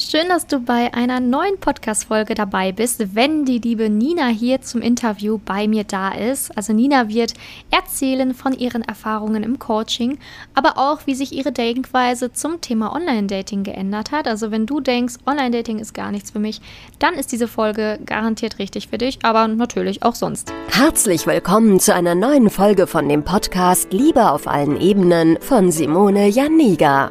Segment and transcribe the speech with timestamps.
[0.00, 4.80] Schön, dass du bei einer neuen Podcast-Folge dabei bist, wenn die liebe Nina hier zum
[4.80, 6.56] Interview bei mir da ist.
[6.56, 7.34] Also Nina wird
[7.72, 10.20] erzählen von ihren Erfahrungen im Coaching,
[10.54, 14.28] aber auch, wie sich ihre Denkweise zum Thema Online-Dating geändert hat.
[14.28, 16.60] Also wenn du denkst, Online-Dating ist gar nichts für mich,
[17.00, 20.52] dann ist diese Folge garantiert richtig für dich, aber natürlich auch sonst.
[20.68, 26.28] Herzlich willkommen zu einer neuen Folge von dem Podcast Liebe auf allen Ebenen von Simone
[26.28, 27.10] Janiga.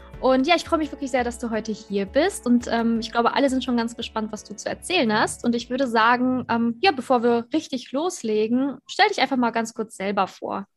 [0.21, 2.45] Und ja, ich freue mich wirklich sehr, dass du heute hier bist.
[2.45, 5.43] Und ähm, ich glaube, alle sind schon ganz gespannt, was du zu erzählen hast.
[5.43, 9.73] Und ich würde sagen, ähm, ja, bevor wir richtig loslegen, stell dich einfach mal ganz
[9.73, 10.67] kurz selber vor.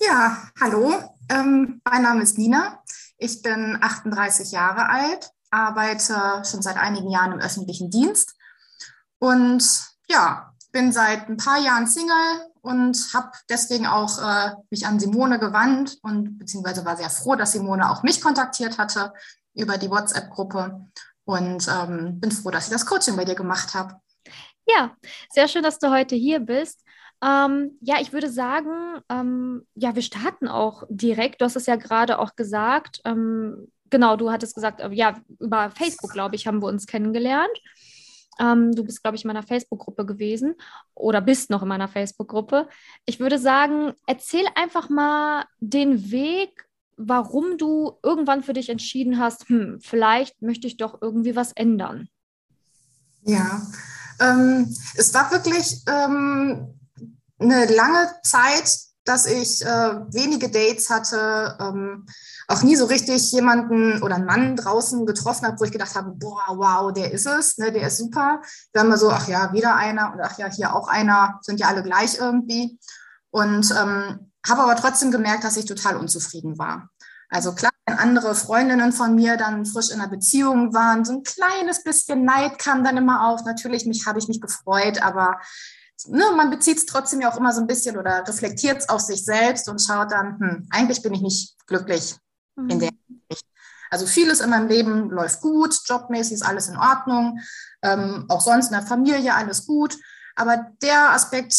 [0.00, 0.92] Ja, hallo.
[1.28, 2.82] Ähm, mein Name ist Nina.
[3.16, 8.34] Ich bin 38 Jahre alt, arbeite schon seit einigen Jahren im öffentlichen Dienst
[9.18, 9.64] und
[10.08, 15.38] ja, bin seit ein paar Jahren Single, und habe deswegen auch äh, mich an Simone
[15.38, 19.12] gewandt und beziehungsweise war sehr froh, dass Simone auch mich kontaktiert hatte
[19.54, 20.88] über die WhatsApp-Gruppe
[21.24, 23.94] und ähm, bin froh, dass ich das Coaching bei dir gemacht habe.
[24.66, 24.96] Ja,
[25.30, 26.82] sehr schön, dass du heute hier bist.
[27.22, 31.40] Ähm, ja, ich würde sagen, ähm, ja, wir starten auch direkt.
[31.40, 33.00] Du hast es ja gerade auch gesagt.
[33.04, 37.56] Ähm, genau, du hattest gesagt, äh, ja, über Facebook, glaube ich, haben wir uns kennengelernt.
[38.38, 40.54] Ähm, du bist, glaube ich, in meiner Facebook-Gruppe gewesen
[40.94, 42.68] oder bist noch in meiner Facebook-Gruppe.
[43.04, 49.48] Ich würde sagen, erzähl einfach mal den Weg, warum du irgendwann für dich entschieden hast,
[49.48, 52.08] hm, vielleicht möchte ich doch irgendwie was ändern.
[53.22, 53.60] Ja,
[54.20, 56.78] ähm, es war wirklich ähm,
[57.38, 62.06] eine lange Zeit, dass ich äh, wenige Dates hatte, ähm,
[62.48, 66.10] auch nie so richtig jemanden oder einen Mann draußen getroffen habe, wo ich gedacht habe,
[66.10, 68.42] boah, wow, der ist es, ne, der ist super.
[68.72, 71.68] Dann mal so, ach ja, wieder einer und ach ja, hier auch einer, sind ja
[71.68, 72.78] alle gleich irgendwie.
[73.30, 76.88] Und ähm, habe aber trotzdem gemerkt, dass ich total unzufrieden war.
[77.28, 81.22] Also klar, wenn andere Freundinnen von mir dann frisch in einer Beziehung waren, so ein
[81.24, 83.44] kleines bisschen Neid kam dann immer auf.
[83.44, 85.40] Natürlich mich habe ich mich gefreut, aber
[86.06, 89.00] ne, man bezieht es trotzdem ja auch immer so ein bisschen oder reflektiert es auf
[89.00, 92.16] sich selbst und schaut dann, hm, eigentlich bin ich nicht glücklich
[92.56, 92.70] mhm.
[92.70, 93.46] in der Hinsicht.
[93.90, 97.38] Also vieles in meinem Leben läuft gut, jobmäßig ist alles in Ordnung,
[97.82, 99.96] ähm, auch sonst in der Familie alles gut.
[100.34, 101.56] Aber der Aspekt,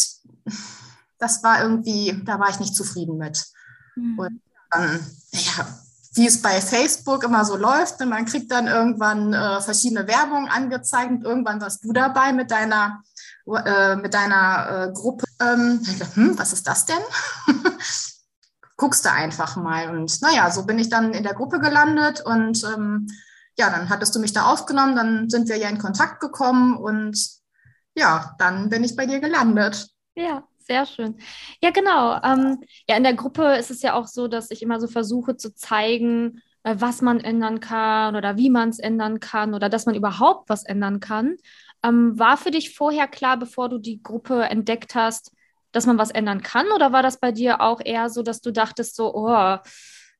[1.18, 3.44] das war irgendwie, da war ich nicht zufrieden mit.
[3.96, 4.18] Mhm.
[4.18, 5.00] Und dann,
[5.32, 5.66] ja,
[6.14, 11.10] wie es bei Facebook immer so läuft, man kriegt dann irgendwann äh, verschiedene Werbung angezeigt
[11.10, 13.02] und irgendwann warst du dabei mit deiner,
[13.56, 15.24] äh, mit deiner äh, Gruppe.
[15.40, 15.80] Ähm,
[16.14, 17.02] hm, was ist das denn?
[18.78, 19.90] guckst du einfach mal.
[19.90, 23.08] Und naja, so bin ich dann in der Gruppe gelandet und ähm,
[23.58, 27.18] ja, dann hattest du mich da aufgenommen, dann sind wir ja in Kontakt gekommen und
[27.94, 29.88] ja, dann bin ich bei dir gelandet.
[30.14, 31.18] Ja, sehr schön.
[31.60, 32.22] Ja, genau.
[32.22, 35.36] Ähm, ja, in der Gruppe ist es ja auch so, dass ich immer so versuche
[35.36, 39.86] zu zeigen, äh, was man ändern kann oder wie man es ändern kann oder dass
[39.86, 41.36] man überhaupt was ändern kann.
[41.84, 45.32] Ähm, war für dich vorher klar, bevor du die Gruppe entdeckt hast,
[45.72, 46.66] dass man was ändern kann?
[46.74, 49.58] Oder war das bei dir auch eher so, dass du dachtest, so, oh,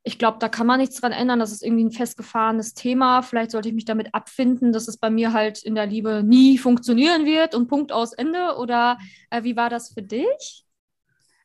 [0.05, 3.51] ich glaube, da kann man nichts dran ändern, das ist irgendwie ein festgefahrenes Thema, vielleicht
[3.51, 7.27] sollte ich mich damit abfinden, dass es bei mir halt in der Liebe nie funktionieren
[7.27, 8.57] wird und Punkt aus Ende?
[8.57, 8.99] Oder
[9.31, 10.65] äh, wie war das für dich?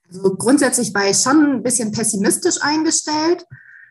[0.08, 3.46] Also grundsätzlich war ich schon ein bisschen pessimistisch eingestellt.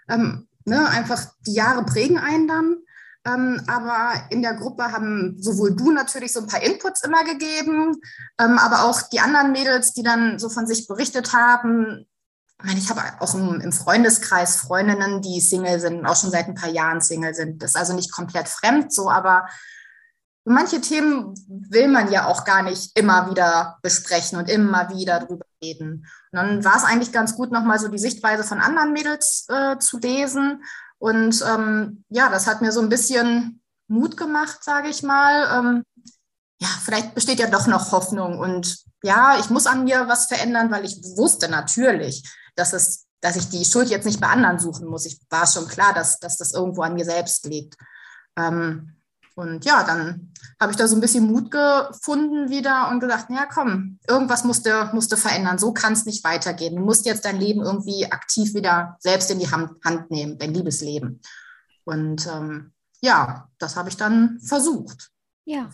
[0.09, 2.77] Ähm, ne, einfach die Jahre prägen einen dann.
[3.25, 8.01] Ähm, aber in der Gruppe haben sowohl du natürlich so ein paar Inputs immer gegeben,
[8.39, 12.07] ähm, aber auch die anderen Mädels, die dann so von sich berichtet haben.
[12.59, 16.49] Ich meine, ich habe auch im, im, Freundeskreis Freundinnen, die Single sind, auch schon seit
[16.49, 17.63] ein paar Jahren Single sind.
[17.63, 19.47] Das ist also nicht komplett fremd so, aber
[20.45, 25.47] manche Themen will man ja auch gar nicht immer wieder besprechen und immer wieder drüber
[25.63, 26.07] reden.
[26.33, 29.79] Und dann war es eigentlich ganz gut, nochmal so die Sichtweise von anderen Mädels äh,
[29.79, 30.65] zu lesen
[31.03, 35.59] und ähm, ja, das hat mir so ein bisschen Mut gemacht, sage ich mal.
[35.59, 35.85] Ähm,
[36.61, 40.71] ja, vielleicht besteht ja doch noch Hoffnung und ja, ich muss an mir was verändern,
[40.71, 42.23] weil ich wusste natürlich,
[42.55, 45.05] dass es, dass ich die Schuld jetzt nicht bei anderen suchen muss.
[45.05, 47.75] Ich war schon klar, dass, dass das irgendwo an mir selbst liegt.
[48.39, 48.95] Ähm,
[49.35, 53.47] und ja, dann habe ich da so ein bisschen Mut gefunden wieder und gedacht, ja
[53.47, 55.59] komm, irgendwas musste, musste verändern.
[55.59, 56.77] So kann es nicht weitergehen.
[56.77, 60.55] Du musst jetzt dein Leben irgendwie aktiv wieder selbst in die Hand, Hand nehmen, dein
[60.55, 61.21] Liebesleben.
[61.85, 65.11] Und ähm, ja, das habe ich dann versucht.
[65.45, 65.71] Ja.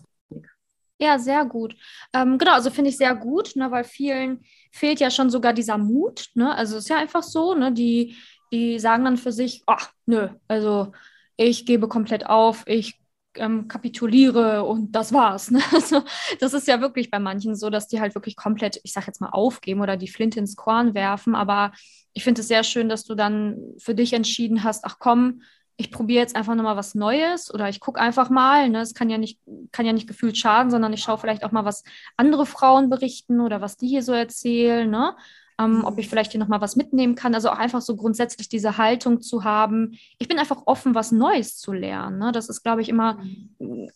[1.00, 1.76] Ja, sehr gut.
[2.12, 4.40] Ähm, genau, also finde ich sehr gut, ne, weil vielen
[4.72, 6.28] fehlt ja schon sogar dieser Mut.
[6.34, 6.52] Ne?
[6.52, 8.16] Also es ist ja einfach so, ne, die,
[8.52, 10.92] die sagen dann für sich, ach, nö, also
[11.36, 13.00] ich gebe komplett auf, ich
[13.38, 15.50] ähm, kapituliere und das war's.
[15.50, 15.60] Ne?
[15.72, 16.02] Also,
[16.40, 19.20] das ist ja wirklich bei manchen so, dass die halt wirklich komplett, ich sag jetzt
[19.20, 21.34] mal, aufgeben oder die Flinte ins Korn werfen.
[21.34, 21.72] Aber
[22.12, 25.42] ich finde es sehr schön, dass du dann für dich entschieden hast, ach komm,
[25.80, 28.68] ich probiere jetzt einfach nochmal was Neues oder ich gucke einfach mal.
[28.68, 28.80] Ne?
[28.80, 31.64] Es kann ja nicht, kann ja nicht gefühlt schaden, sondern ich schaue vielleicht auch mal,
[31.64, 31.84] was
[32.16, 34.90] andere Frauen berichten oder was die hier so erzählen.
[34.90, 35.14] Ne?
[35.58, 37.34] Ähm, ob ich vielleicht hier nochmal was mitnehmen kann.
[37.34, 39.98] Also auch einfach so grundsätzlich diese Haltung zu haben.
[40.18, 42.18] Ich bin einfach offen, was Neues zu lernen.
[42.18, 42.32] Ne?
[42.32, 43.18] Das ist, glaube ich, immer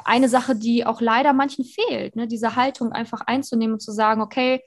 [0.04, 2.16] eine Sache, die auch leider manchen fehlt.
[2.16, 2.26] Ne?
[2.26, 4.60] Diese Haltung einfach einzunehmen und zu sagen, okay,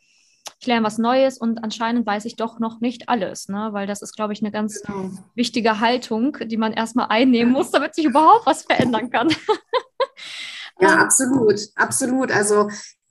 [0.60, 3.70] ich lerne was Neues und anscheinend weiß ich doch noch nicht alles, ne?
[3.72, 5.10] weil das ist, glaube ich, eine ganz genau.
[5.34, 9.30] wichtige Haltung, die man erstmal einnehmen muss, damit sich überhaupt was verändern kann.
[10.80, 12.32] ja, absolut, absolut.
[12.32, 12.70] Also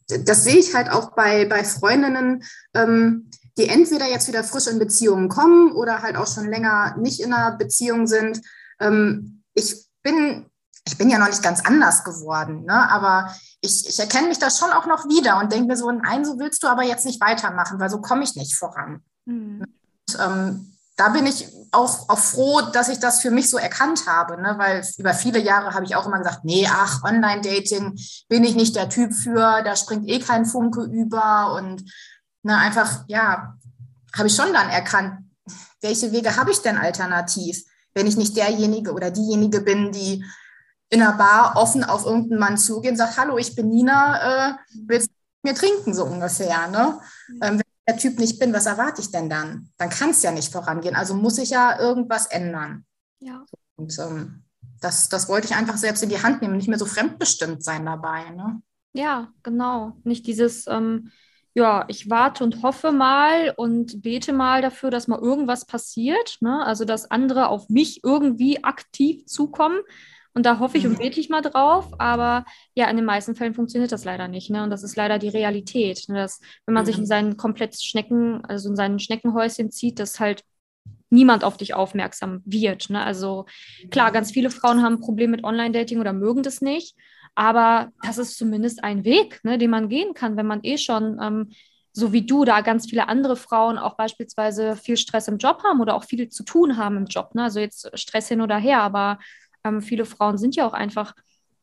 [0.08, 2.44] das sehe ich halt auch bei, bei Freundinnen.
[2.74, 7.20] Ähm, die entweder jetzt wieder frisch in Beziehungen kommen oder halt auch schon länger nicht
[7.20, 8.40] in einer Beziehung sind.
[8.80, 10.46] Ähm, ich bin
[10.86, 12.90] ich bin ja noch nicht ganz anders geworden, ne?
[12.90, 16.24] aber ich, ich erkenne mich da schon auch noch wieder und denke mir so, nein,
[16.24, 19.02] so willst du aber jetzt nicht weitermachen, weil so komme ich nicht voran.
[19.24, 19.62] Mhm.
[19.62, 24.06] Und, ähm, da bin ich auch, auch froh, dass ich das für mich so erkannt
[24.06, 24.54] habe, ne?
[24.58, 27.98] weil über viele Jahre habe ich auch immer gesagt, nee, ach, Online-Dating
[28.28, 31.82] bin ich nicht der Typ für, da springt eh kein Funke über und
[32.44, 33.58] ne, einfach, ja,
[34.16, 35.24] habe ich schon dann erkannt,
[35.80, 37.64] welche Wege habe ich denn alternativ,
[37.94, 40.24] wenn ich nicht derjenige oder diejenige bin, die
[40.90, 44.54] in einer Bar offen auf irgendeinen Mann zugehen und sagt, hallo, ich bin Nina, äh,
[44.86, 46.68] willst du mir trinken, so ungefähr.
[46.68, 47.00] Ne?
[47.42, 49.70] Ähm, wenn ich der Typ nicht bin, was erwarte ich denn dann?
[49.76, 50.94] Dann kann es ja nicht vorangehen.
[50.94, 52.84] Also muss ich ja irgendwas ändern.
[53.20, 53.44] Ja.
[53.76, 54.44] Und ähm,
[54.80, 57.84] das, das wollte ich einfach selbst in die Hand nehmen, nicht mehr so fremdbestimmt sein
[57.86, 58.30] dabei.
[58.30, 58.62] Ne?
[58.92, 59.96] Ja, genau.
[60.04, 61.10] Nicht dieses, ähm,
[61.54, 66.36] ja, ich warte und hoffe mal und bete mal dafür, dass mal irgendwas passiert.
[66.40, 66.64] Ne?
[66.66, 69.80] Also, dass andere auf mich irgendwie aktiv zukommen.
[70.36, 70.98] Und da hoffe ich und mhm.
[70.98, 71.92] bete ich mal drauf.
[72.00, 74.50] Aber ja, in den meisten Fällen funktioniert das leider nicht.
[74.50, 74.64] Ne?
[74.64, 76.08] Und das ist leider die Realität.
[76.08, 76.16] Ne?
[76.16, 80.42] Dass, wenn man sich in seinen komplett Schnecken, also in seinen Schneckenhäuschen zieht, dass halt
[81.08, 82.90] niemand auf dich aufmerksam wird.
[82.90, 83.00] Ne?
[83.00, 83.46] Also
[83.92, 86.96] klar, ganz viele Frauen haben ein Problem mit Online-Dating oder mögen das nicht.
[87.34, 91.18] Aber das ist zumindest ein Weg, ne, den man gehen kann, wenn man eh schon,
[91.20, 91.50] ähm,
[91.92, 95.80] so wie du, da ganz viele andere Frauen auch beispielsweise viel Stress im Job haben
[95.80, 97.34] oder auch viel zu tun haben im Job.
[97.34, 97.44] Ne?
[97.44, 99.18] Also jetzt Stress hin oder her, aber
[99.64, 101.14] ähm, viele Frauen sind ja auch einfach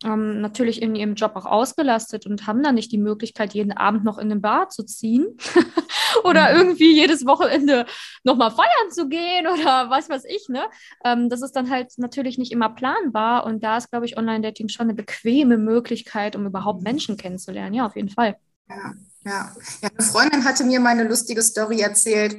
[0.03, 4.03] ähm, natürlich in ihrem Job auch ausgelastet und haben dann nicht die Möglichkeit, jeden Abend
[4.03, 5.37] noch in den Bar zu ziehen
[6.23, 6.57] oder mhm.
[6.57, 7.85] irgendwie jedes Wochenende
[8.23, 10.63] nochmal feiern zu gehen oder was weiß ich, ne?
[11.05, 14.69] Ähm, das ist dann halt natürlich nicht immer planbar und da ist, glaube ich, Online-Dating
[14.69, 16.85] schon eine bequeme Möglichkeit, um überhaupt mhm.
[16.85, 17.75] Menschen kennenzulernen.
[17.75, 18.37] Ja, auf jeden Fall.
[18.69, 18.93] Ja,
[19.25, 19.51] ja.
[19.81, 22.35] ja eine Freundin hatte mir meine lustige Story erzählt.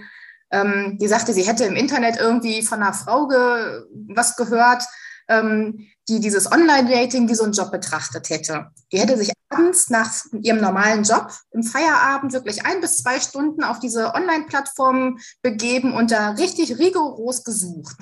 [0.51, 4.83] Ähm, die sagte, sie hätte im Internet irgendwie von einer Frau ge was gehört,
[5.29, 8.67] ähm, die dieses Online-Dating wie so einen Job betrachtet hätte.
[8.91, 13.63] Die hätte sich abends nach ihrem normalen Job im Feierabend wirklich ein bis zwei Stunden
[13.63, 17.97] auf diese Online-Plattform begeben und da richtig rigoros gesucht.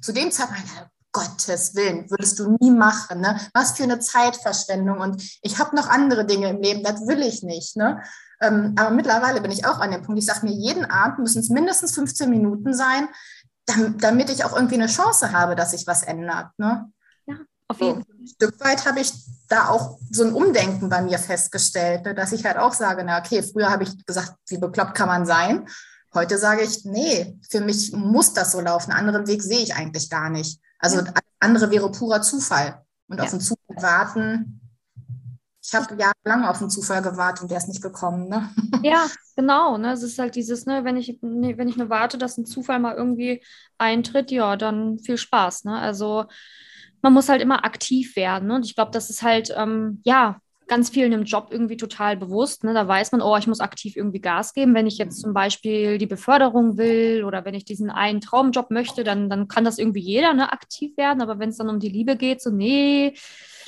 [0.00, 0.62] Zu dem Zeitpunkt,
[1.12, 3.20] Gottes Willen, würdest du nie machen.
[3.20, 3.38] Ne?
[3.52, 4.98] Was für eine Zeitverschwendung.
[4.98, 7.76] Und ich habe noch andere Dinge im Leben, das will ich nicht.
[7.76, 8.02] Ne?
[8.40, 11.40] Ähm, aber mittlerweile bin ich auch an dem Punkt, ich sage mir, jeden Abend müssen
[11.40, 13.08] es mindestens 15 Minuten sein,
[13.66, 16.50] damit ich auch irgendwie eine Chance habe, dass sich was ändert.
[16.58, 16.90] Ne?
[17.26, 17.36] Ja,
[17.68, 18.04] auf jeden Fall.
[18.06, 19.12] So, ein Stück weit habe ich
[19.48, 23.18] da auch so ein Umdenken bei mir festgestellt, ne, dass ich halt auch sage, na
[23.18, 25.68] okay, früher habe ich gesagt, wie bekloppt kann man sein?
[26.14, 28.90] Heute sage ich, nee, für mich muss das so laufen.
[28.90, 30.60] Einen anderen Weg sehe ich eigentlich gar nicht.
[30.78, 31.12] Also ja.
[31.40, 32.82] andere wäre purer Zufall.
[33.08, 33.24] Und ja.
[33.24, 34.61] auf den Zufall warten,
[35.64, 38.28] ich habe jahrelang auf den Zufall gewartet und der ist nicht gekommen.
[38.28, 38.50] Ne?
[38.82, 39.78] Ja, genau.
[39.78, 39.92] Ne?
[39.92, 42.80] Es ist halt dieses, ne, wenn ich, ne, wenn ich nur warte, dass ein Zufall
[42.80, 43.42] mal irgendwie
[43.78, 45.64] eintritt, ja, dann viel Spaß.
[45.64, 45.78] Ne?
[45.78, 46.24] Also
[47.00, 48.48] man muss halt immer aktiv werden.
[48.48, 48.56] Ne?
[48.56, 52.64] Und ich glaube, das ist halt, ähm, ja, ganz vielen im Job irgendwie total bewusst.
[52.64, 52.72] Ne?
[52.74, 54.74] Da weiß man, oh, ich muss aktiv irgendwie Gas geben.
[54.74, 59.04] Wenn ich jetzt zum Beispiel die Beförderung will oder wenn ich diesen einen Traumjob möchte,
[59.04, 61.20] dann, dann kann das irgendwie jeder ne, aktiv werden.
[61.20, 63.14] Aber wenn es dann um die Liebe geht, so, nee,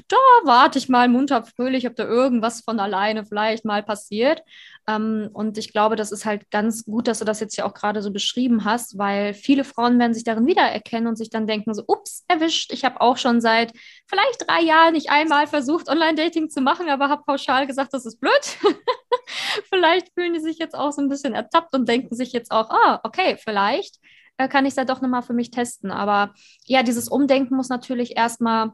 [0.09, 4.43] da warte ich mal munter fröhlich, ob da irgendwas von alleine vielleicht mal passiert.
[4.87, 7.75] Ähm, und ich glaube, das ist halt ganz gut, dass du das jetzt ja auch
[7.75, 11.73] gerade so beschrieben hast, weil viele Frauen werden sich darin wiedererkennen und sich dann denken
[11.75, 13.73] so, ups, erwischt, ich habe auch schon seit
[14.07, 18.21] vielleicht drei Jahren nicht einmal versucht, Online-Dating zu machen, aber habe pauschal gesagt, das ist
[18.21, 18.59] blöd.
[19.71, 22.71] vielleicht fühlen die sich jetzt auch so ein bisschen ertappt und denken sich jetzt auch,
[22.71, 23.99] ah, okay, vielleicht
[24.37, 25.91] äh, kann ich es ja doch nochmal für mich testen.
[25.91, 26.35] Aber
[26.67, 28.73] ja, dieses Umdenken muss natürlich erstmal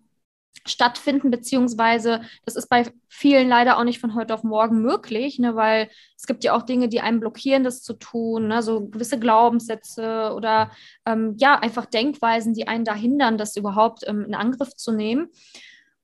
[0.67, 5.57] stattfinden, beziehungsweise das ist bei vielen leider auch nicht von heute auf morgen möglich, ne,
[5.57, 9.19] weil es gibt ja auch Dinge, die einen blockieren, das zu tun, ne, so gewisse
[9.19, 10.71] Glaubenssätze oder
[11.07, 15.29] ähm, ja, einfach Denkweisen, die einen da hindern, das überhaupt ähm, in Angriff zu nehmen.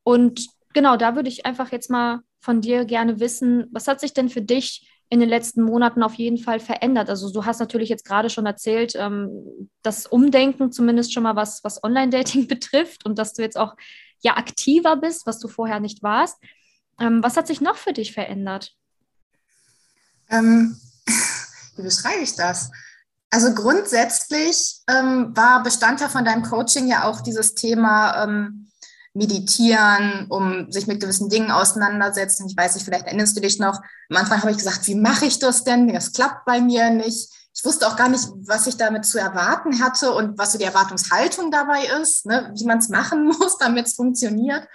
[0.02, 4.14] Und genau, da würde ich einfach jetzt mal von dir gerne wissen, was hat sich
[4.14, 7.10] denn für dich in den letzten Monaten auf jeden Fall verändert?
[7.10, 11.62] Also du hast natürlich jetzt gerade schon erzählt, ähm, das Umdenken zumindest schon mal was,
[11.62, 13.74] was Online-Dating betrifft und dass du jetzt auch
[14.20, 16.36] ja aktiver bist, was du vorher nicht warst.
[16.98, 18.74] Ähm, was hat sich noch für dich verändert?
[20.30, 20.80] Ähm,
[21.76, 22.70] wie beschreibe ich das?
[23.30, 28.70] Also grundsätzlich ähm, war Bestandteil von deinem Coaching ja auch dieses Thema ähm,
[29.14, 32.46] Meditieren, um sich mit gewissen Dingen auseinandersetzen.
[32.48, 33.80] Ich weiß nicht, vielleicht erinnerst du dich noch,
[34.10, 35.88] am Anfang habe ich gesagt, wie mache ich das denn?
[35.92, 37.30] Das klappt bei mir nicht.
[37.56, 40.64] Ich wusste auch gar nicht, was ich damit zu erwarten hatte und was so die
[40.64, 42.52] Erwartungshaltung dabei ist, ne?
[42.54, 44.68] wie man es machen muss, damit es funktioniert.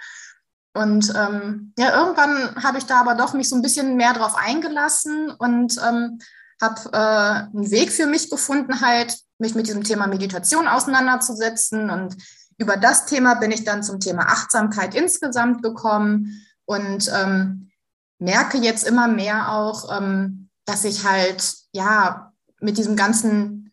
[0.74, 4.34] Und ähm, ja, irgendwann habe ich da aber doch mich so ein bisschen mehr drauf
[4.34, 6.18] eingelassen und ähm,
[6.60, 11.88] habe äh, einen Weg für mich gefunden, halt mich mit diesem Thema Meditation auseinanderzusetzen.
[11.88, 12.16] Und
[12.58, 17.70] über das Thema bin ich dann zum Thema Achtsamkeit insgesamt gekommen und ähm,
[18.18, 22.31] merke jetzt immer mehr auch, ähm, dass ich halt ja
[22.62, 23.72] mit diesem ganzen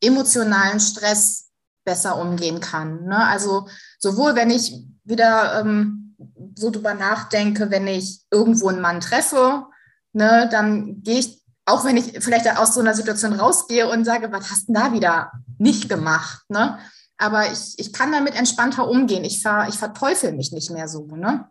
[0.00, 1.50] emotionalen Stress
[1.84, 3.04] besser umgehen kann.
[3.04, 3.16] Ne?
[3.16, 3.68] Also
[3.98, 6.16] sowohl wenn ich wieder ähm,
[6.54, 9.66] so drüber nachdenke, wenn ich irgendwo einen Mann treffe,
[10.12, 14.32] ne, dann gehe ich, auch wenn ich vielleicht aus so einer Situation rausgehe und sage,
[14.32, 16.42] was hast du da wieder nicht gemacht?
[16.48, 16.78] Ne?
[17.18, 19.24] Aber ich, ich kann damit entspannter umgehen.
[19.24, 21.06] Ich, ver, ich verteufel mich nicht mehr so.
[21.06, 21.48] Ne?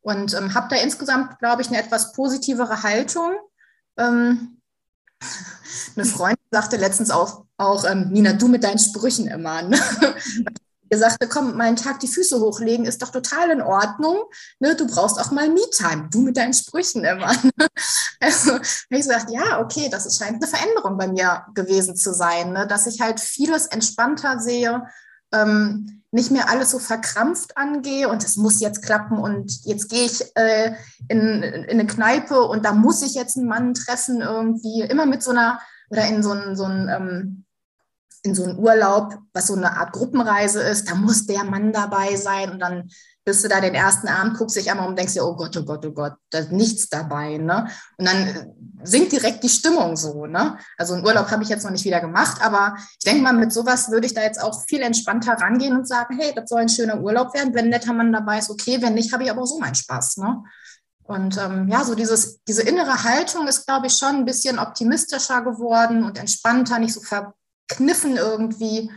[0.00, 3.32] Und ähm, habe da insgesamt, glaube ich, eine etwas positivere Haltung.
[3.96, 4.55] Ähm,
[5.96, 9.62] eine Freundin sagte letztens auch, auch ähm, Nina, du mit deinen Sprüchen immer.
[9.62, 9.78] Ne?
[10.88, 14.22] Ihr sagte, komm, mal einen Tag die Füße hochlegen ist doch total in Ordnung.
[14.60, 14.76] Ne?
[14.76, 16.08] Du brauchst auch mal Me-Time.
[16.12, 17.32] Du mit deinen Sprüchen immer.
[17.56, 17.66] Ne?
[18.18, 22.66] Also ich gesagt, ja, okay, das scheint eine Veränderung bei mir gewesen zu sein, ne?
[22.66, 24.82] dass ich halt vieles entspannter sehe,
[25.32, 30.06] ähm, nicht mehr alles so verkrampft angehe und es muss jetzt klappen und jetzt gehe
[30.06, 30.72] ich äh,
[31.08, 35.22] in, in eine Kneipe und da muss ich jetzt einen Mann treffen irgendwie, immer mit
[35.22, 37.44] so einer oder in so einen, so einen, ähm,
[38.22, 42.16] in so einen Urlaub, was so eine Art Gruppenreise ist, da muss der Mann dabei
[42.16, 42.88] sein und dann
[43.26, 45.56] bist du da den ersten Abend, guckst dich einmal um und denkst dir, oh Gott,
[45.56, 47.38] oh Gott, oh Gott, da ist nichts dabei.
[47.38, 47.68] Ne?
[47.98, 48.46] Und dann äh,
[48.84, 50.26] sinkt direkt die Stimmung so.
[50.26, 50.56] Ne?
[50.78, 53.52] Also einen Urlaub habe ich jetzt noch nicht wieder gemacht, aber ich denke mal, mit
[53.52, 56.68] sowas würde ich da jetzt auch viel entspannter rangehen und sagen, hey, das soll ein
[56.68, 57.52] schöner Urlaub werden.
[57.52, 60.18] Wenn ein netter Mann dabei ist, okay, wenn nicht, habe ich aber so meinen Spaß.
[60.18, 60.44] Ne?
[61.02, 65.42] Und ähm, ja, so dieses, diese innere Haltung ist, glaube ich, schon ein bisschen optimistischer
[65.42, 68.88] geworden und entspannter, nicht so verkniffen irgendwie.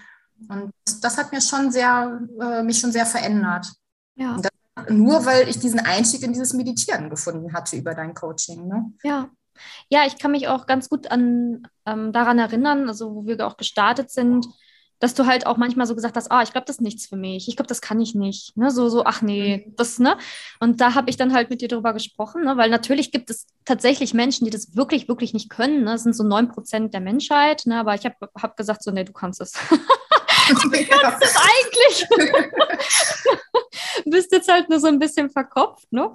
[0.49, 0.71] Und
[1.01, 3.65] das hat mir schon sehr, äh, mich schon sehr verändert.
[4.19, 4.37] Ja.
[4.89, 8.67] Nur weil ich diesen Einstieg in dieses Meditieren gefunden hatte über dein Coaching.
[8.67, 8.93] Ne?
[9.03, 9.29] Ja.
[9.89, 13.57] Ja, ich kann mich auch ganz gut an, ähm, daran erinnern, also wo wir auch
[13.57, 14.47] gestartet sind,
[14.99, 17.15] dass du halt auch manchmal so gesagt hast, ah, ich glaube, das ist nichts für
[17.15, 17.47] mich.
[17.47, 18.55] Ich glaube, das kann ich nicht.
[18.57, 18.69] Ne?
[18.69, 19.75] So, so, ach nee, mhm.
[19.77, 20.17] das, ne?
[20.59, 22.57] Und da habe ich dann halt mit dir darüber gesprochen, ne?
[22.57, 25.85] weil natürlich gibt es tatsächlich Menschen, die das wirklich, wirklich nicht können.
[25.85, 25.91] Ne?
[25.91, 27.79] Das sind so neun Prozent der Menschheit, ne?
[27.79, 29.53] aber ich habe hab gesagt, so, nee, du kannst es.
[30.55, 32.07] du kannst es eigentlich.
[34.05, 36.11] bist jetzt halt nur so ein bisschen verkopft, ne?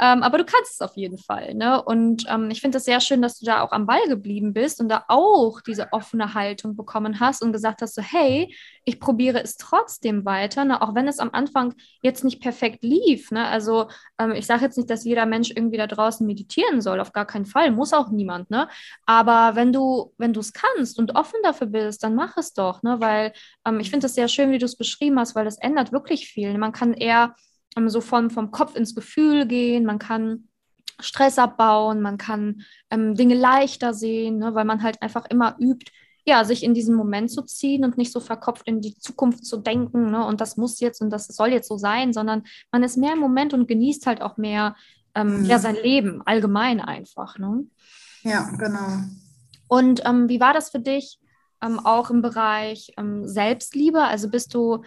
[0.00, 1.82] Ähm, aber du kannst es auf jeden Fall, ne?
[1.82, 4.80] Und ähm, ich finde es sehr schön, dass du da auch am Ball geblieben bist
[4.80, 9.42] und da auch diese offene Haltung bekommen hast und gesagt hast, so, hey, ich probiere
[9.42, 10.82] es trotzdem weiter, ne?
[10.82, 13.30] auch wenn es am Anfang jetzt nicht perfekt lief.
[13.30, 13.46] Ne?
[13.46, 17.12] Also ähm, ich sage jetzt nicht, dass jeder Mensch irgendwie da draußen meditieren soll, auf
[17.12, 18.50] gar keinen Fall, muss auch niemand.
[18.50, 18.68] Ne?
[19.06, 22.82] Aber wenn du, wenn du es kannst und offen dafür bist, dann mach es doch,
[22.82, 23.00] ne?
[23.00, 23.32] weil
[23.64, 26.26] ähm, ich finde es sehr schön, wie du es beschrieben hast, weil das ändert wirklich
[26.26, 26.56] viel.
[26.58, 27.36] Man kann eher
[27.76, 30.48] ähm, so von, vom Kopf ins Gefühl gehen, man kann
[31.00, 35.90] Stress abbauen, man kann ähm, Dinge leichter sehen, ne, weil man halt einfach immer übt,
[36.24, 39.56] ja, sich in diesen Moment zu ziehen und nicht so verkopft in die Zukunft zu
[39.56, 42.96] denken, ne, und das muss jetzt und das soll jetzt so sein, sondern man ist
[42.96, 44.76] mehr im Moment und genießt halt auch mehr
[45.14, 45.44] ähm, mhm.
[45.46, 47.38] ja, sein Leben allgemein einfach.
[47.38, 47.66] Ne?
[48.22, 49.00] Ja, genau.
[49.68, 51.18] Und ähm, wie war das für dich
[51.62, 54.02] ähm, auch im Bereich ähm, Selbstliebe?
[54.02, 54.82] Also bist du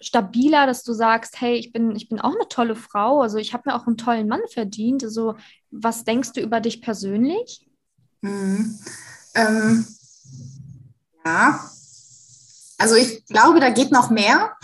[0.00, 3.52] stabiler, dass du sagst, hey, ich bin, ich bin auch eine tolle Frau, also ich
[3.52, 5.04] habe mir auch einen tollen Mann verdient.
[5.04, 5.34] Also,
[5.70, 7.68] was denkst du über dich persönlich?
[8.22, 8.78] Mhm.
[9.34, 9.86] Ähm,
[11.26, 11.60] ja,
[12.78, 14.56] also ich glaube, da geht noch mehr.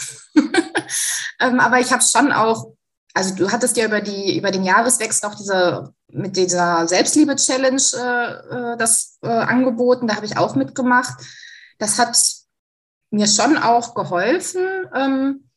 [1.41, 2.73] ähm, aber ich habe schon auch,
[3.15, 8.73] also du hattest ja über die über den Jahreswechsel auch diese mit dieser Selbstliebe-Challenge äh,
[8.73, 10.07] äh, das äh, angeboten.
[10.07, 11.15] Da habe ich auch mitgemacht.
[11.79, 12.17] Das hat
[13.11, 14.63] mir schon auch geholfen,
[14.95, 15.49] ähm,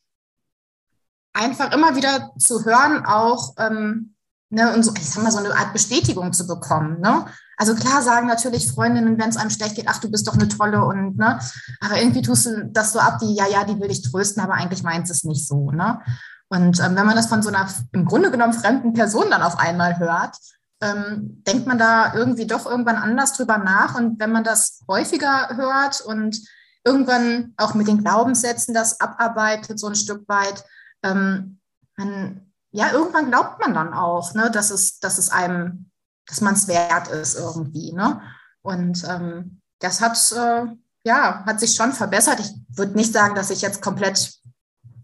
[1.32, 4.14] einfach immer wieder zu hören, auch ähm,
[4.50, 7.00] ne, und so, ich sag mal, so eine Art Bestätigung zu bekommen.
[7.00, 7.26] Ne?
[7.56, 10.48] Also klar sagen natürlich Freundinnen, wenn es einem schlecht geht, ach, du bist doch eine
[10.48, 11.38] tolle und ne,
[11.80, 14.54] aber irgendwie tust du das so ab, die, ja, ja, die will dich trösten, aber
[14.54, 16.00] eigentlich meint es nicht so, ne?
[16.48, 19.58] Und ähm, wenn man das von so einer im Grunde genommen fremden Person dann auf
[19.58, 20.36] einmal hört,
[20.80, 23.96] ähm, denkt man da irgendwie doch irgendwann anders drüber nach.
[23.96, 26.38] Und wenn man das häufiger hört und
[26.84, 30.64] irgendwann auch mit den Glaubenssätzen das abarbeitet, so ein Stück weit,
[31.02, 31.58] ähm,
[31.96, 35.90] man, ja, irgendwann glaubt man dann auch, ne, dass es, dass es einem
[36.26, 37.92] dass man es wert ist irgendwie.
[37.92, 38.20] Ne?
[38.62, 40.66] Und ähm, das hat, äh,
[41.04, 42.40] ja, hat sich schon verbessert.
[42.40, 44.32] Ich würde nicht sagen, dass ich jetzt komplett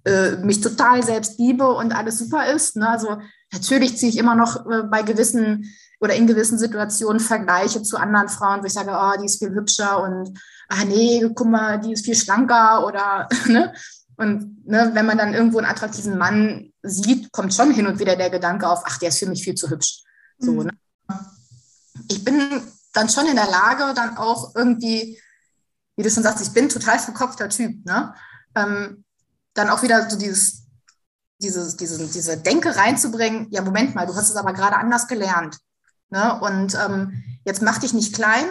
[0.05, 2.77] äh, mich total selbst liebe und alles super ist.
[2.77, 2.89] Ne?
[2.89, 3.19] Also
[3.53, 8.29] natürlich ziehe ich immer noch äh, bei gewissen oder in gewissen Situationen Vergleiche zu anderen
[8.29, 10.37] Frauen, wo ich sage, oh, die ist viel hübscher und
[10.69, 13.73] ah nee, guck mal, die ist viel schlanker oder ne?
[14.17, 18.17] Und ne, wenn man dann irgendwo einen attraktiven Mann sieht, kommt schon hin und wieder
[18.17, 20.03] der Gedanke auf, ach, der ist für mich viel zu hübsch.
[20.39, 20.65] So, mhm.
[20.65, 20.71] ne?
[22.11, 25.21] Ich bin dann schon in der Lage, dann auch irgendwie,
[25.97, 28.15] wie du schon sagst, ich bin total verkopfter Typ, ne?
[28.55, 29.05] Ähm,
[29.55, 30.63] dann auch wieder so dieses,
[31.39, 35.59] dieses, diese, diese Denke reinzubringen, ja, Moment mal, du hast es aber gerade anders gelernt.
[36.11, 36.41] Ne?
[36.41, 38.45] Und ähm, jetzt mach dich nicht klein,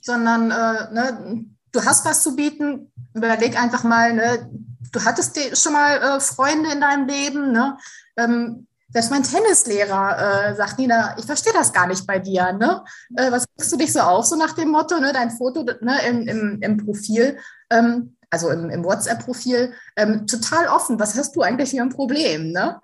[0.00, 4.50] sondern äh, ne, du hast was zu bieten, überleg einfach mal, ne,
[4.92, 7.78] du hattest schon mal äh, Freunde in deinem Leben, ne?
[8.16, 12.52] Ähm, selbst mein Tennislehrer äh, sagt, Nina, ich verstehe das gar nicht bei dir.
[12.52, 12.84] Ne?
[13.16, 15.12] Äh, was kriegst du dich so auf, so nach dem Motto, ne?
[15.12, 17.38] dein Foto ne, im, im, im Profil,
[17.70, 21.00] ähm, also im, im WhatsApp-Profil, ähm, total offen.
[21.00, 22.52] Was hast du eigentlich für ein Problem?
[22.52, 22.80] Ne?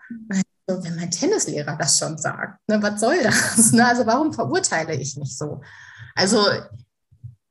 [0.66, 3.72] Also, wenn mein Tennislehrer das schon sagt, ne, was soll das?
[3.72, 3.86] Ne?
[3.86, 5.60] Also warum verurteile ich mich so?
[6.14, 6.44] Also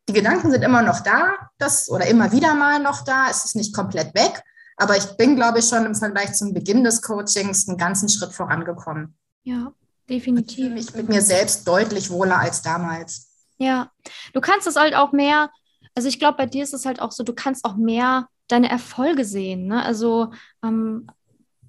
[0.08, 3.56] die Gedanken sind immer noch da, das oder immer wieder mal noch da, es ist
[3.56, 4.44] nicht komplett weg.
[4.78, 8.34] Aber ich bin, glaube ich, schon im Vergleich zum Beginn des Coachings einen ganzen Schritt
[8.34, 9.16] vorangekommen.
[9.44, 9.74] Ja,
[10.10, 10.76] definitiv.
[10.76, 13.32] Ich mit mir selbst deutlich wohler als damals.
[13.58, 13.92] Ja,
[14.34, 15.52] du kannst es halt auch mehr,
[15.94, 18.70] also ich glaube, bei dir ist es halt auch so, du kannst auch mehr deine
[18.70, 19.68] Erfolge sehen.
[19.68, 19.84] Ne?
[19.84, 20.32] Also
[20.64, 21.08] ähm,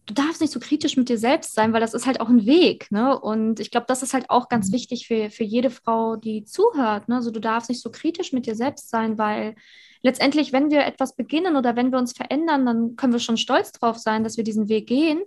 [0.06, 2.46] du darfst nicht so kritisch mit dir selbst sein, weil das ist halt auch ein
[2.46, 2.90] Weg.
[2.90, 3.18] Ne?
[3.18, 4.72] Und ich glaube, das ist halt auch ganz mhm.
[4.72, 7.08] wichtig für, für jede Frau, die zuhört.
[7.08, 7.16] Ne?
[7.16, 9.54] Also du darfst nicht so kritisch mit dir selbst sein, weil
[10.02, 13.72] letztendlich, wenn wir etwas beginnen oder wenn wir uns verändern, dann können wir schon stolz
[13.72, 15.22] drauf sein, dass wir diesen Weg gehen.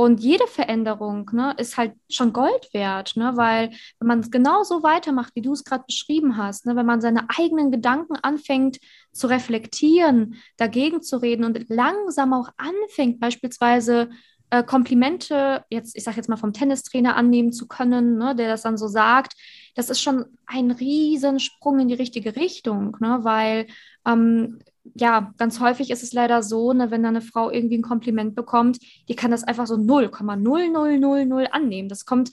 [0.00, 3.32] Und jede Veränderung ne, ist halt schon Gold wert, ne?
[3.34, 6.86] weil wenn man es genau so weitermacht, wie du es gerade beschrieben hast, ne, wenn
[6.86, 8.78] man seine eigenen Gedanken anfängt
[9.10, 14.10] zu reflektieren, dagegen zu reden und langsam auch anfängt, beispielsweise
[14.50, 18.62] äh, Komplimente, jetzt, ich sage jetzt mal vom Tennistrainer annehmen zu können, ne, der das
[18.62, 19.34] dann so sagt,
[19.78, 23.68] das ist schon ein Riesensprung in die richtige Richtung, ne, weil
[24.04, 24.58] ähm,
[24.96, 28.34] ja, ganz häufig ist es leider so, ne, wenn da eine Frau irgendwie ein Kompliment
[28.34, 31.88] bekommt, die kann das einfach so 0,0000 annehmen.
[31.88, 32.32] Das kommt,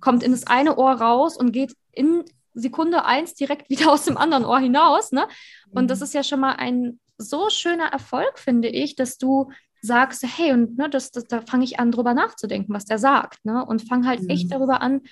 [0.00, 4.16] kommt in das eine Ohr raus und geht in Sekunde eins direkt wieder aus dem
[4.16, 5.12] anderen Ohr hinaus.
[5.12, 5.28] Ne?
[5.72, 6.04] Und das mhm.
[6.04, 9.50] ist ja schon mal ein so schöner Erfolg, finde ich, dass du
[9.82, 13.44] sagst, hey, und ne, das, das, da fange ich an, drüber nachzudenken, was der sagt.
[13.44, 13.62] Ne?
[13.66, 14.30] Und fange halt mhm.
[14.30, 15.02] echt darüber an,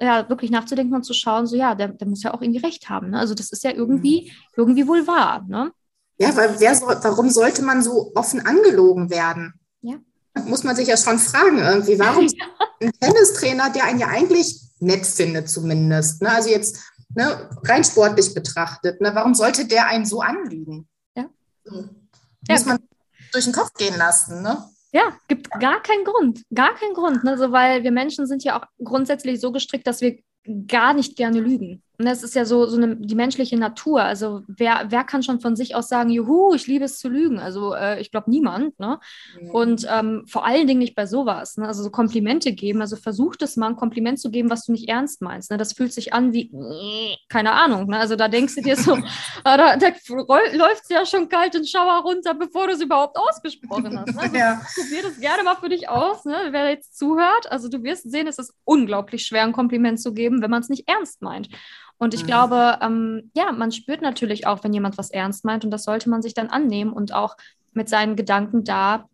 [0.00, 2.88] ja, wirklich nachzudenken und zu schauen, so ja, der, der muss ja auch irgendwie recht
[2.88, 3.10] haben.
[3.10, 3.18] Ne?
[3.18, 4.30] Also das ist ja irgendwie, mhm.
[4.56, 5.44] irgendwie wohl wahr.
[5.46, 5.72] Ne?
[6.18, 9.54] Ja, weil wer soll, warum sollte man so offen angelogen werden?
[9.82, 9.96] Ja.
[10.46, 12.46] muss man sich ja schon fragen irgendwie, warum ja.
[12.80, 16.30] ein Tennistrainer, der einen ja eigentlich nett findet zumindest, ne?
[16.30, 16.78] also jetzt
[17.14, 19.14] ne, rein sportlich betrachtet, ne?
[19.14, 20.88] warum sollte der einen so anlügen?
[21.14, 21.26] Ja.
[21.64, 21.84] So.
[22.48, 22.78] Muss man
[23.32, 24.64] durch den Kopf gehen lassen, ne?
[24.92, 27.38] Ja, gibt gar keinen Grund, gar keinen Grund, ne?
[27.38, 30.18] so, weil wir Menschen sind ja auch grundsätzlich so gestrickt, dass wir
[30.66, 31.82] gar nicht gerne lügen.
[32.00, 34.02] Und das ist ja so, so eine, die menschliche Natur.
[34.02, 37.38] Also wer, wer kann schon von sich aus sagen, juhu, ich liebe es zu lügen?
[37.38, 38.80] Also äh, ich glaube niemand.
[38.80, 38.98] Ne?
[39.38, 39.50] Mhm.
[39.50, 41.58] Und ähm, vor allen Dingen nicht bei sowas.
[41.58, 41.68] Ne?
[41.68, 42.80] Also so Komplimente geben.
[42.80, 45.50] Also versuch es mal, ein Kompliment zu geben, was du nicht ernst meinst.
[45.50, 45.58] Ne?
[45.58, 46.50] Das fühlt sich an wie,
[47.28, 47.88] keine Ahnung.
[47.88, 47.98] Ne?
[47.98, 48.94] Also da denkst du dir so,
[49.44, 49.88] ah, da, da
[50.54, 54.14] läuft es ja schon kalt den Schauer runter, bevor du es überhaupt ausgesprochen hast.
[54.14, 54.22] Ne?
[54.22, 54.62] Also, ja.
[54.74, 56.48] Probier das gerne mal für dich aus, ne?
[56.48, 57.52] wer jetzt zuhört.
[57.52, 60.70] Also du wirst sehen, es ist unglaublich schwer, ein Kompliment zu geben, wenn man es
[60.70, 61.50] nicht ernst meint.
[62.00, 62.26] Und ich mhm.
[62.28, 66.08] glaube, ähm, ja, man spürt natürlich auch, wenn jemand was ernst meint und das sollte
[66.08, 67.36] man sich dann annehmen und auch
[67.72, 69.04] mit seinen Gedanken da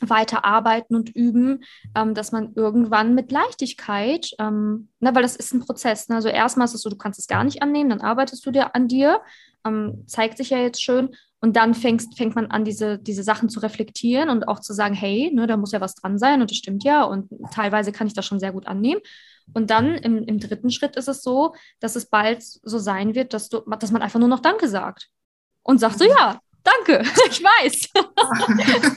[0.00, 1.64] weiter arbeiten und üben,
[1.96, 6.08] ähm, dass man irgendwann mit Leichtigkeit, ähm, ne, weil das ist ein Prozess.
[6.08, 6.16] Ne?
[6.16, 8.74] Also erstmal ist es so, du kannst es gar nicht annehmen, dann arbeitest du dir
[8.76, 9.20] an dir,
[9.66, 11.16] ähm, zeigt sich ja jetzt schön.
[11.40, 14.94] Und dann fängst, fängt man an, diese, diese Sachen zu reflektieren und auch zu sagen,
[14.94, 17.04] hey, ne, da muss ja was dran sein und das stimmt ja.
[17.04, 19.00] Und teilweise kann ich das schon sehr gut annehmen.
[19.54, 23.32] Und dann im, im dritten Schritt ist es so, dass es bald so sein wird,
[23.34, 25.08] dass, du, dass man einfach nur noch Danke sagt.
[25.62, 26.10] Und sagt so, mhm.
[26.16, 27.88] ja, danke, ich weiß.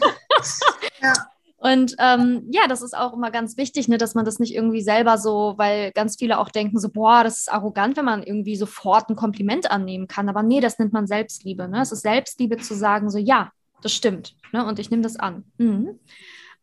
[1.01, 1.13] ja.
[1.57, 4.81] Und ähm, ja, das ist auch immer ganz wichtig, ne, dass man das nicht irgendwie
[4.81, 8.55] selber so, weil ganz viele auch denken so, boah, das ist arrogant, wenn man irgendwie
[8.55, 10.27] sofort ein Kompliment annehmen kann.
[10.27, 11.67] Aber nee, das nennt man Selbstliebe.
[11.67, 11.81] Ne?
[11.81, 13.51] Es ist Selbstliebe zu sagen, so ja,
[13.83, 14.35] das stimmt.
[14.51, 14.65] Ne?
[14.65, 15.43] Und ich nehme das an.
[15.59, 15.99] Mhm.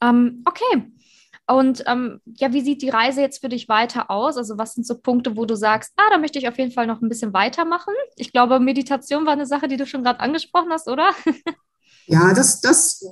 [0.00, 0.90] Ähm, okay.
[1.48, 4.36] Und ähm, ja, wie sieht die Reise jetzt für dich weiter aus?
[4.36, 6.86] Also was sind so Punkte, wo du sagst, ah, da möchte ich auf jeden Fall
[6.86, 7.94] noch ein bisschen weitermachen?
[8.16, 11.10] Ich glaube, Meditation war eine Sache, die du schon gerade angesprochen hast, oder?
[12.10, 13.04] Ja, das, das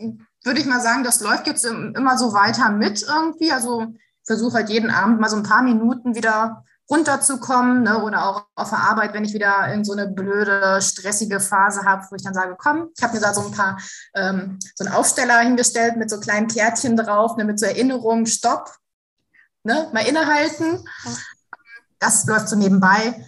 [0.43, 3.53] würde ich mal sagen, das läuft jetzt immer so weiter mit irgendwie.
[3.53, 3.93] Also
[4.25, 8.03] versuche halt jeden Abend mal so ein paar Minuten wieder runterzukommen ne?
[8.03, 12.07] oder auch auf der Arbeit, wenn ich wieder in so eine blöde, stressige Phase habe,
[12.11, 13.79] wo ich dann sage, komm, ich habe mir da so ein paar,
[14.15, 17.45] ähm, so einen Aufsteller hingestellt mit so kleinen Kärtchen drauf, ne?
[17.45, 18.73] mit so Erinnerungen, Stopp,
[19.65, 19.89] ne?
[19.93, 20.85] mal innehalten.
[21.99, 23.25] Das läuft so nebenbei.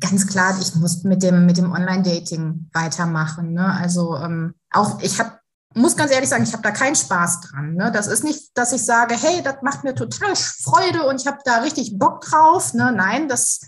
[0.00, 3.52] Ganz klar, ich muss mit dem, mit dem Online-Dating weitermachen.
[3.52, 3.64] Ne?
[3.64, 5.37] Also ähm, auch ich habe
[5.74, 7.74] muss ganz ehrlich sagen, ich habe da keinen Spaß dran.
[7.74, 7.92] Ne?
[7.92, 11.38] Das ist nicht, dass ich sage, hey, das macht mir total Freude und ich habe
[11.44, 12.74] da richtig Bock drauf.
[12.74, 12.92] Ne?
[12.92, 13.60] Nein, das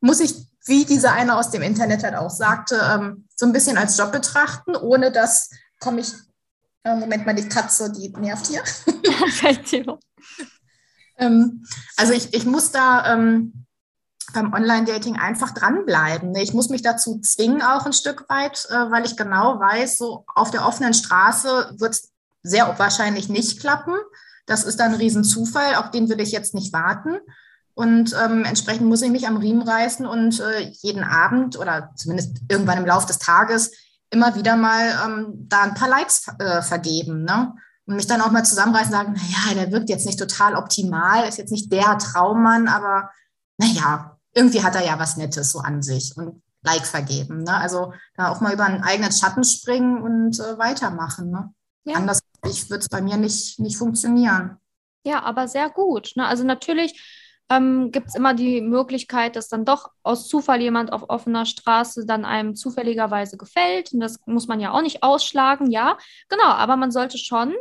[0.00, 0.34] muss ich,
[0.66, 4.12] wie dieser eine aus dem Internet halt auch sagte, ähm, so ein bisschen als Job
[4.12, 6.12] betrachten, ohne dass komme ich,
[6.84, 8.62] äh, Moment mal, die Katze, die nervt hier.
[11.16, 11.64] ähm,
[11.96, 13.66] also ich, ich muss da ähm,
[14.32, 16.32] beim Online-Dating einfach dranbleiben.
[16.32, 16.42] Ne?
[16.42, 20.24] Ich muss mich dazu zwingen, auch ein Stück weit, äh, weil ich genau weiß, so
[20.34, 22.12] auf der offenen Straße wird es
[22.42, 23.94] sehr wahrscheinlich nicht klappen.
[24.46, 27.18] Das ist dann ein Riesenzufall, auf den will ich jetzt nicht warten.
[27.74, 32.38] Und ähm, entsprechend muss ich mich am Riemen reißen und äh, jeden Abend oder zumindest
[32.48, 33.72] irgendwann im Laufe des Tages
[34.10, 37.24] immer wieder mal ähm, da ein paar Likes äh, vergeben.
[37.24, 37.54] Ne?
[37.86, 41.28] Und mich dann auch mal zusammenreißen und sagen, naja, der wirkt jetzt nicht total optimal,
[41.28, 43.10] ist jetzt nicht der Traummann, aber
[43.56, 47.44] naja, irgendwie hat er ja was Nettes so an sich und Like vergeben.
[47.44, 47.54] Ne?
[47.54, 51.30] Also da auch mal über einen eigenen Schatten springen und äh, weitermachen.
[51.30, 51.54] Ne?
[51.84, 51.96] Ja.
[51.96, 54.58] Anders wird es bei mir nicht, nicht funktionieren.
[55.04, 56.12] Ja, aber sehr gut.
[56.16, 56.26] Ne?
[56.26, 57.00] Also natürlich
[57.48, 62.04] ähm, gibt es immer die Möglichkeit, dass dann doch aus Zufall jemand auf offener Straße
[62.04, 63.92] dann einem zufälligerweise gefällt.
[63.92, 65.96] Und das muss man ja auch nicht ausschlagen, ja.
[66.28, 67.54] Genau, aber man sollte schon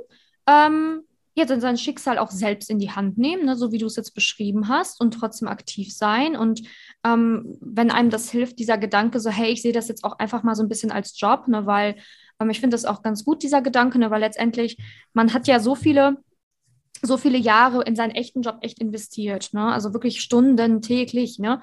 [0.46, 1.04] ähm,
[1.40, 3.96] ja, dann sein Schicksal auch selbst in die Hand nehmen, ne, so wie du es
[3.96, 6.36] jetzt beschrieben hast, und trotzdem aktiv sein.
[6.36, 6.62] Und
[7.04, 10.44] ähm, wenn einem das hilft, dieser Gedanke, so, hey, ich sehe das jetzt auch einfach
[10.44, 11.96] mal so ein bisschen als Job, ne, weil
[12.40, 14.78] ähm, ich finde das auch ganz gut, dieser Gedanke, ne, weil letztendlich,
[15.14, 16.18] man hat ja so viele
[17.02, 19.72] so viele Jahre in seinen echten Job echt investiert, ne?
[19.72, 21.62] Also wirklich Stunden täglich, ne?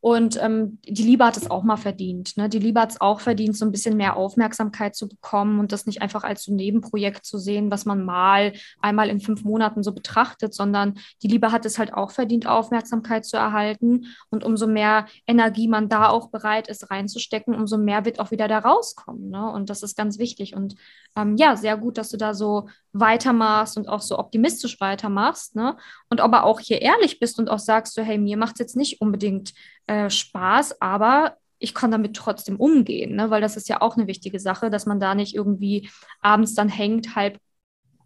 [0.00, 2.36] Und ähm, die Liebe hat es auch mal verdient.
[2.36, 2.48] Ne?
[2.48, 5.86] Die Liebe hat es auch verdient, so ein bisschen mehr Aufmerksamkeit zu bekommen und das
[5.86, 9.82] nicht einfach als so ein Nebenprojekt zu sehen, was man mal einmal in fünf Monaten
[9.82, 14.06] so betrachtet, sondern die Liebe hat es halt auch verdient, Aufmerksamkeit zu erhalten.
[14.30, 18.46] Und umso mehr Energie man da auch bereit ist reinzustecken, umso mehr wird auch wieder
[18.46, 19.30] da rauskommen.
[19.30, 19.50] Ne?
[19.50, 20.54] Und das ist ganz wichtig.
[20.54, 20.76] Und
[21.16, 25.56] ähm, ja, sehr gut, dass du da so weitermachst und auch so optimistisch weitermachst.
[25.56, 25.76] Ne?
[26.08, 28.76] Und aber auch hier ehrlich bist und auch sagst so, hey, mir macht es jetzt
[28.76, 29.52] nicht unbedingt
[29.88, 33.30] äh, Spaß, aber ich kann damit trotzdem umgehen, ne?
[33.30, 36.68] weil das ist ja auch eine wichtige Sache, dass man da nicht irgendwie abends dann
[36.68, 37.38] hängt, halb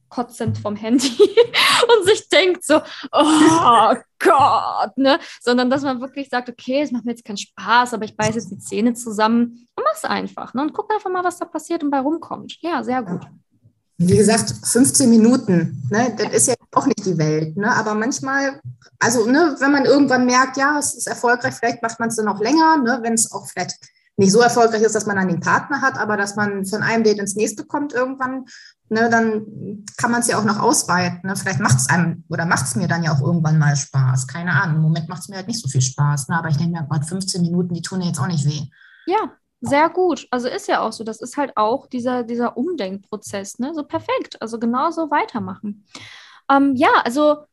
[0.09, 2.81] kotzend vom Handy und sich denkt so,
[3.13, 5.19] oh Gott, ne?
[5.41, 8.39] Sondern dass man wirklich sagt, okay, es macht mir jetzt keinen Spaß, aber ich beiße
[8.39, 10.63] jetzt die Zähne zusammen und mach's einfach, ne?
[10.63, 12.59] Und guck einfach mal, was da passiert und bei rumkommt.
[12.61, 13.23] Ja, sehr gut.
[14.07, 16.15] Wie gesagt, 15 Minuten, ne?
[16.17, 17.75] Das ist ja auch nicht die Welt, ne?
[17.75, 18.61] Aber manchmal
[19.03, 22.29] also ne, wenn man irgendwann merkt, ja, es ist erfolgreich, vielleicht macht man es dann
[22.29, 23.77] auch länger, ne, wenn es auch vielleicht
[24.17, 27.03] nicht so erfolgreich ist, dass man dann den Partner hat, aber dass man von einem
[27.03, 28.45] Date ins nächste kommt irgendwann,
[28.91, 31.21] ne, dann kann man es ja auch noch ausweiten.
[31.25, 31.35] Ne?
[31.35, 34.29] Vielleicht macht es einem oder macht es mir dann ja auch irgendwann mal Spaß.
[34.29, 34.77] Keine Ahnung.
[34.77, 36.29] Im Moment macht es mir halt nicht so viel Spaß.
[36.29, 36.37] Ne?
[36.37, 38.69] Aber ich denke mir, Gott, 15 Minuten, die tun ja jetzt auch nicht weh.
[39.07, 40.27] Ja, sehr gut.
[40.31, 41.05] Also ist ja auch so.
[41.05, 43.61] Das ist halt auch dieser, dieser Umdenkprozess.
[43.61, 43.73] Ne?
[43.75, 44.43] So perfekt.
[44.43, 45.87] Also genauso weitermachen.
[46.51, 47.45] Ähm, ja, also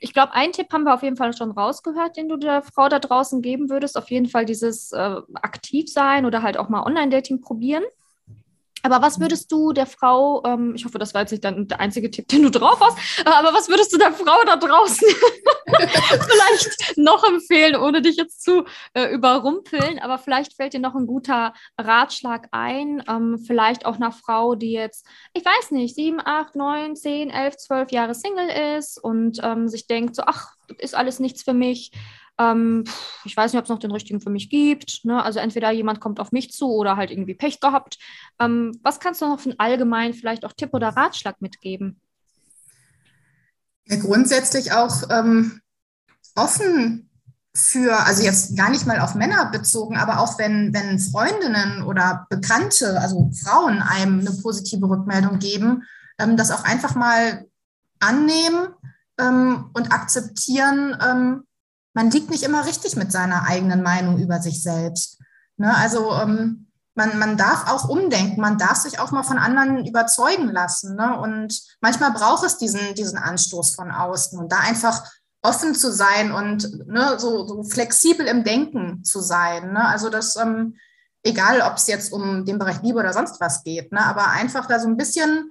[0.00, 2.88] ich glaube, einen Tipp haben wir auf jeden Fall schon rausgehört, den du der Frau
[2.88, 3.96] da draußen geben würdest.
[3.96, 7.84] Auf jeden Fall dieses äh, aktiv sein oder halt auch mal Online-Dating probieren.
[8.82, 11.80] Aber was würdest du der Frau, ähm, ich hoffe, das war jetzt nicht dann der
[11.80, 15.08] einzige Tipp, den du drauf hast, aber was würdest du der Frau da draußen
[15.66, 18.64] vielleicht noch empfehlen, ohne dich jetzt zu
[18.94, 19.98] äh, überrumpeln?
[19.98, 24.72] Aber vielleicht fällt dir noch ein guter Ratschlag ein, ähm, vielleicht auch einer Frau, die
[24.72, 29.68] jetzt, ich weiß nicht, sieben, acht, neun, zehn, elf, zwölf Jahre Single ist und ähm,
[29.68, 31.92] sich denkt so, ach, ist alles nichts für mich.
[32.40, 32.84] Ähm,
[33.24, 35.04] ich weiß nicht, ob es noch den richtigen für mich gibt.
[35.04, 35.22] Ne?
[35.22, 37.98] Also entweder jemand kommt auf mich zu oder halt irgendwie Pech gehabt.
[38.40, 42.00] Ähm, was kannst du noch für einen allgemeinen vielleicht auch Tipp oder Ratschlag mitgeben?
[43.86, 45.60] Ja, grundsätzlich auch ähm,
[46.34, 47.10] offen
[47.54, 52.26] für, also jetzt gar nicht mal auf Männer bezogen, aber auch wenn, wenn Freundinnen oder
[52.30, 55.82] Bekannte, also Frauen einem eine positive Rückmeldung geben,
[56.18, 57.44] ähm, das auch einfach mal
[57.98, 58.68] annehmen
[59.18, 61.44] ähm, und akzeptieren, ähm,
[61.94, 65.18] man liegt nicht immer richtig mit seiner eigenen Meinung über sich selbst.
[65.56, 65.74] Ne?
[65.76, 70.48] Also ähm, man, man darf auch umdenken, man darf sich auch mal von anderen überzeugen
[70.48, 70.96] lassen.
[70.96, 71.18] Ne?
[71.18, 75.02] Und manchmal braucht es diesen, diesen Anstoß von außen und da einfach
[75.42, 79.72] offen zu sein und ne, so, so flexibel im Denken zu sein.
[79.72, 79.84] Ne?
[79.86, 80.76] Also das, ähm,
[81.22, 84.04] egal ob es jetzt um den Bereich Liebe oder sonst was geht, ne?
[84.04, 85.50] aber einfach da so ein bisschen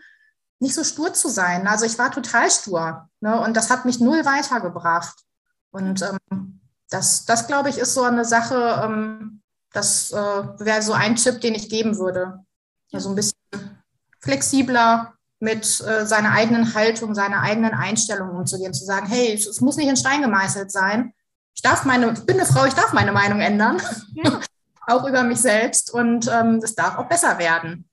[0.59, 1.67] nicht so stur zu sein.
[1.67, 3.39] Also ich war total stur ne?
[3.41, 5.23] und das hat mich null weitergebracht.
[5.71, 10.93] Und ähm, das, das glaube ich, ist so eine Sache, ähm, das äh, wäre so
[10.93, 12.39] ein Tipp, den ich geben würde.
[12.91, 13.37] Also ein bisschen
[14.19, 19.77] flexibler mit äh, seiner eigenen Haltung, seiner eigenen Einstellung umzugehen, zu sagen, hey, es, muss
[19.77, 21.13] nicht in Stein gemeißelt sein.
[21.55, 23.81] Ich darf meine, ich bin eine Frau, ich darf meine Meinung ändern.
[24.13, 24.39] Ja.
[24.87, 27.87] auch über mich selbst und ähm, es darf auch besser werden.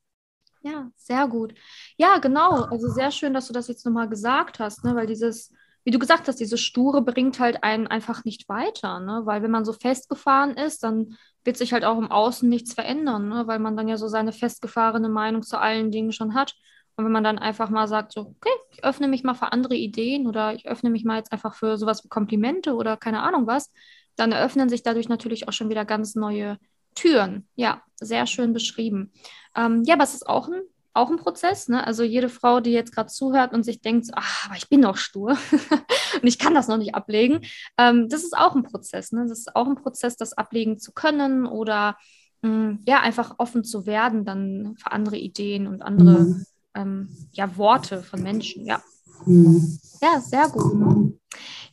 [0.63, 1.55] Ja, sehr gut.
[1.97, 2.65] Ja, genau.
[2.65, 4.97] Also sehr schön, dass du das jetzt nochmal gesagt hast, ne?
[4.97, 5.53] weil dieses
[5.87, 9.23] wie du gesagt hast, diese Sture bringt halt einen einfach nicht weiter, ne?
[9.25, 13.29] Weil wenn man so festgefahren ist, dann wird sich halt auch im Außen nichts verändern,
[13.29, 13.47] ne?
[13.47, 16.55] Weil man dann ja so seine festgefahrene Meinung zu allen Dingen schon hat.
[16.97, 19.77] Und wenn man dann einfach mal sagt, so, okay, ich öffne mich mal für andere
[19.77, 23.47] Ideen oder ich öffne mich mal jetzt einfach für sowas wie Komplimente oder keine Ahnung
[23.47, 23.73] was,
[24.17, 26.59] dann eröffnen sich dadurch natürlich auch schon wieder ganz neue
[26.97, 27.49] Türen.
[27.55, 29.13] Ja, sehr schön beschrieben.
[29.55, 30.63] Ähm, ja, es ist auch ein
[30.97, 31.69] auch ein Prozess.
[31.69, 31.87] Ne?
[31.87, 34.97] Also jede Frau, die jetzt gerade zuhört und sich denkt, ach, aber ich bin doch
[34.97, 35.31] stur
[36.23, 37.41] und ich kann das noch nicht ablegen,
[37.79, 39.13] ähm, das ist auch ein Prozess.
[39.13, 39.27] Ne?
[39.29, 41.97] Das ist auch ein Prozess, das ablegen zu können oder
[42.43, 46.47] mh, mm, ja, einfach offen zu werden dann für andere Ideen und andere mhm.
[46.75, 48.65] ähm, ja, Worte von Menschen.
[48.65, 48.83] Ja.
[49.25, 49.79] Mhm.
[50.01, 51.17] Ja, sehr gut.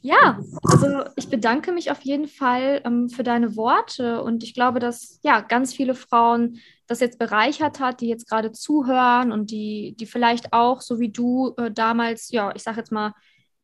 [0.01, 4.79] Ja, also ich bedanke mich auf jeden Fall ähm, für deine Worte und ich glaube,
[4.79, 6.59] dass ja ganz viele Frauen
[6.93, 11.09] das jetzt bereichert hat, die jetzt gerade zuhören und die, die vielleicht auch, so wie
[11.09, 13.13] du äh, damals, ja, ich sage jetzt mal,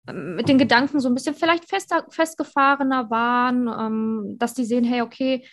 [0.07, 4.83] ähm, mit den Gedanken so ein bisschen vielleicht fester, festgefahrener waren, ähm, dass die sehen,
[4.83, 5.45] hey, okay,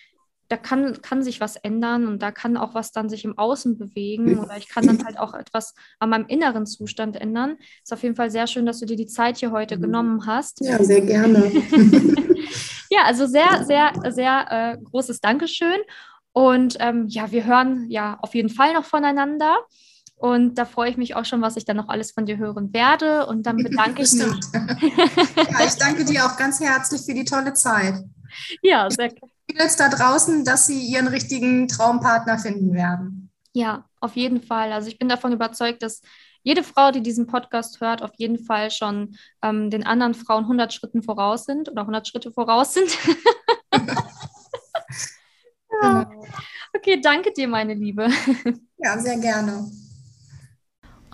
[0.48, 3.78] da kann, kann sich was ändern und da kann auch was dann sich im Außen
[3.78, 7.56] bewegen oder ich kann dann halt auch etwas an meinem inneren Zustand ändern.
[7.82, 10.60] Ist auf jeden Fall sehr schön, dass du dir die Zeit hier heute genommen hast.
[10.60, 11.50] Ja, sehr gerne.
[12.90, 15.78] ja, also sehr, sehr, sehr äh, großes Dankeschön.
[16.36, 19.56] Und ähm, ja, wir hören ja auf jeden Fall noch voneinander.
[20.16, 22.74] Und da freue ich mich auch schon, was ich dann noch alles von dir hören
[22.74, 23.24] werde.
[23.24, 24.26] Und dann bedanke ich mich.
[24.52, 28.04] ja, ich danke dir auch ganz herzlich für die tolle Zeit.
[28.60, 33.30] Ja, sehr gerne jetzt da draußen, dass sie ihren richtigen Traumpartner finden werden.
[33.54, 34.72] Ja, auf jeden Fall.
[34.72, 36.02] Also ich bin davon überzeugt, dass
[36.42, 40.74] jede Frau, die diesen Podcast hört, auf jeden Fall schon ähm, den anderen Frauen 100
[40.74, 42.98] Schritten voraus sind oder 100 Schritte voraus sind.
[45.82, 46.02] ja.
[46.04, 46.24] Genau.
[46.74, 48.08] Okay, danke dir, meine Liebe.
[48.78, 49.70] Ja, sehr gerne.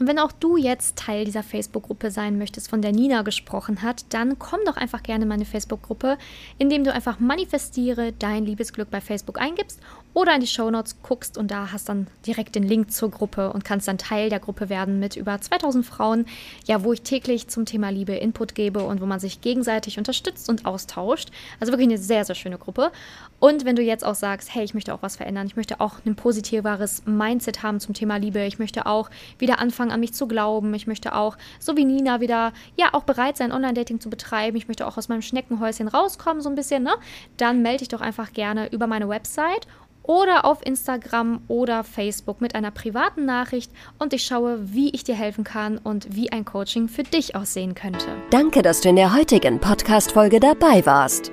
[0.02, 4.12] Und wenn auch du jetzt Teil dieser Facebook-Gruppe sein möchtest, von der Nina gesprochen hat,
[4.12, 6.18] dann komm doch einfach gerne in meine Facebook-Gruppe,
[6.58, 9.80] indem du einfach manifestiere dein Liebesglück bei Facebook eingibst
[10.14, 13.64] oder in die Shownotes guckst und da hast dann direkt den Link zur Gruppe und
[13.64, 16.26] kannst dann Teil der Gruppe werden mit über 2000 Frauen,
[16.66, 20.48] ja, wo ich täglich zum Thema Liebe Input gebe und wo man sich gegenseitig unterstützt
[20.48, 21.30] und austauscht.
[21.60, 22.92] Also wirklich eine sehr, sehr schöne Gruppe.
[23.38, 25.94] Und wenn du jetzt auch sagst, hey, ich möchte auch was verändern, ich möchte auch
[26.04, 30.28] ein positiveres Mindset haben zum Thema Liebe, ich möchte auch wieder anfangen, an mich zu
[30.28, 34.56] glauben, ich möchte auch, so wie Nina, wieder, ja, auch bereit sein, Online-Dating zu betreiben,
[34.56, 36.92] ich möchte auch aus meinem Schneckenhäuschen rauskommen, so ein bisschen, ne?
[37.36, 39.66] Dann melde dich doch einfach gerne über meine Website
[40.02, 45.14] oder auf Instagram oder Facebook mit einer privaten Nachricht und ich schaue, wie ich dir
[45.14, 48.06] helfen kann und wie ein Coaching für dich aussehen könnte.
[48.30, 51.32] Danke, dass du in der heutigen Podcast-Folge dabei warst.